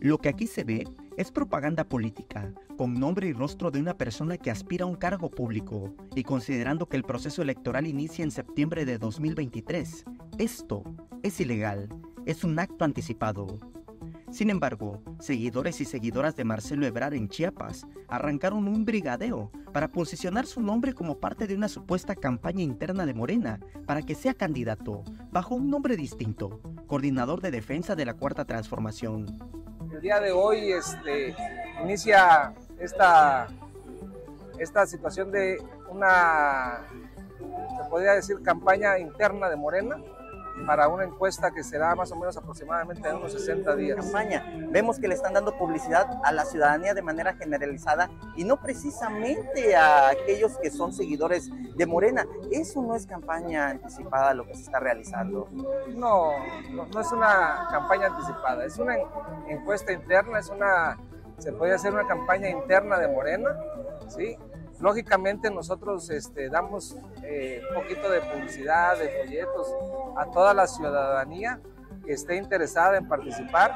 [0.00, 0.84] Lo que aquí se ve
[1.16, 5.30] es propaganda política, con nombre y rostro de una persona que aspira a un cargo
[5.30, 10.04] público, y considerando que el proceso electoral inicia en septiembre de 2023,
[10.38, 10.82] esto
[11.22, 11.88] es ilegal,
[12.26, 13.75] es un acto anticipado.
[14.30, 20.46] Sin embargo, seguidores y seguidoras de Marcelo Ebrard en Chiapas arrancaron un brigadeo para posicionar
[20.46, 25.04] su nombre como parte de una supuesta campaña interna de Morena para que sea candidato,
[25.30, 29.26] bajo un nombre distinto, coordinador de defensa de la Cuarta Transformación.
[29.92, 31.34] El día de hoy este,
[31.82, 33.46] inicia esta,
[34.58, 36.80] esta situación de una,
[37.38, 39.96] se podría decir, campaña interna de Morena,
[40.64, 43.96] para una encuesta que será más o menos aproximadamente en unos 60 días.
[43.96, 44.44] Campaña.
[44.70, 49.76] Vemos que le están dando publicidad a la ciudadanía de manera generalizada y no precisamente
[49.76, 52.26] a aquellos que son seguidores de Morena.
[52.50, 55.48] Eso no es campaña anticipada lo que se está realizando.
[55.94, 56.32] No,
[56.70, 58.96] no, no es una campaña anticipada, es una
[59.48, 60.98] encuesta interna, es una,
[61.38, 63.50] se puede hacer una campaña interna de Morena,
[64.08, 64.36] ¿sí?
[64.80, 69.74] Lógicamente nosotros este, damos eh, un poquito de publicidad, de folletos
[70.16, 71.60] a toda la ciudadanía
[72.04, 73.72] que esté interesada en participar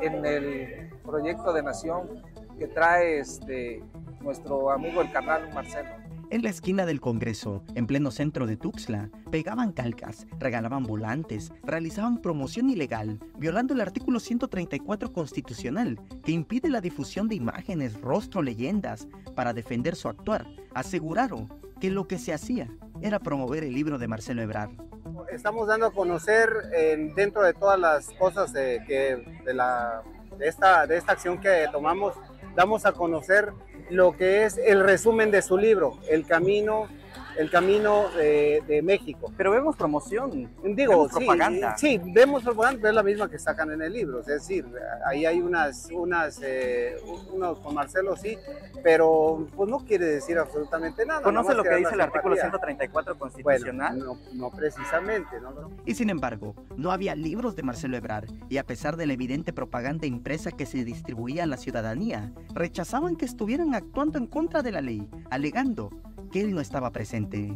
[0.00, 2.22] en el proyecto de nación
[2.58, 3.82] que trae este,
[4.20, 5.88] nuestro amigo el canal Marcelo.
[6.30, 12.18] En la esquina del Congreso, en pleno centro de Tuxtla, pegaban calcas, regalaban volantes, realizaban
[12.18, 19.08] promoción ilegal, violando el artículo 134 constitucional, que impide la difusión de imágenes, rostro, leyendas,
[19.34, 20.46] para defender su actuar.
[20.74, 21.48] Aseguraron
[21.80, 22.68] que lo que se hacía
[23.00, 24.87] era promover el libro de Marcelo Ebrard.
[25.30, 26.50] Estamos dando a conocer
[27.14, 30.02] dentro de todas las cosas de, que, de, la,
[30.38, 32.14] de, esta, de esta acción que tomamos,
[32.56, 33.52] damos a conocer
[33.90, 36.88] lo que es el resumen de su libro, El Camino
[37.38, 39.32] el camino de, de, México.
[39.36, 41.76] Pero vemos promoción, digo, vemos propaganda.
[41.78, 44.66] Sí, vemos propaganda, es la misma que sacan en el libro, es decir,
[45.06, 46.96] ahí hay unas, unas, eh,
[47.32, 48.36] unos con Marcelo sí,
[48.82, 51.22] pero pues no quiere decir absolutamente nada.
[51.22, 53.96] ¿Conoce lo que dice el artículo 134 constitucional?
[53.96, 55.70] Bueno, no, no precisamente, ¿no?
[55.86, 59.52] Y sin embargo, no había libros de Marcelo Ebrard, y a pesar de la evidente
[59.52, 64.72] propaganda impresa que se distribuía a la ciudadanía, rechazaban que estuvieran actuando en contra de
[64.72, 65.90] la ley, alegando
[66.30, 67.52] que él no estaba presente.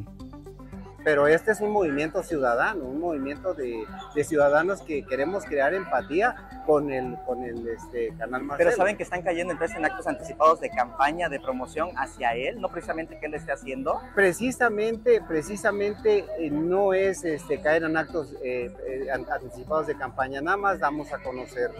[1.05, 3.84] Pero este es un movimiento ciudadano, un movimiento de,
[4.15, 8.71] de ciudadanos que queremos crear empatía con el, con el este, canal Marcelo.
[8.71, 12.61] Pero saben que están cayendo entonces en actos anticipados de campaña, de promoción hacia él,
[12.61, 14.00] no precisamente que él esté haciendo.
[14.15, 20.56] Precisamente, precisamente eh, no es este, caer en actos eh, eh, anticipados de campaña, nada
[20.56, 21.72] más damos a conocer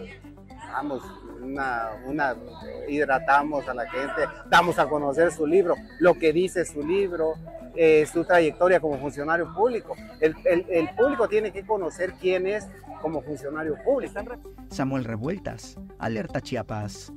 [0.73, 1.03] damos
[1.41, 2.37] una, una,
[2.89, 7.35] hidratamos a la gente, damos a conocer su libro, lo que dice su libro,
[7.75, 9.95] eh, su trayectoria como funcionario público.
[10.21, 12.67] El, el, público tiene que conocer quién es
[13.01, 14.21] como funcionario público.
[14.71, 17.13] Samuel Revueltas, Alerta Chiapas.